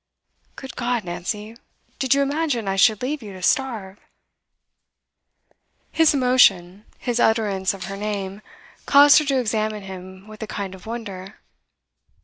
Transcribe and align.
'Good 0.55 0.75
God, 0.75 1.03
Nancy! 1.03 1.55
Did 1.99 2.15
you 2.15 2.23
imagine 2.23 2.67
I 2.67 2.75
should 2.75 3.03
leave 3.03 3.21
you 3.21 3.33
to 3.33 3.43
starve?' 3.43 3.99
His 5.91 6.15
emotion, 6.15 6.85
his 6.97 7.19
utterance 7.19 7.75
of 7.75 7.83
her 7.83 7.95
name, 7.97 8.41
caused 8.87 9.19
her 9.19 9.25
to 9.25 9.39
examine 9.39 9.83
him 9.83 10.27
with 10.27 10.41
a 10.41 10.47
kind 10.47 10.73
of 10.73 10.87
wonder. 10.87 11.35